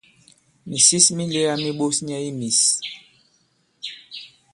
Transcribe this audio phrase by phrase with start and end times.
[0.69, 2.59] Mìsis mi lēgā mi ɓos nyɛ i mīs.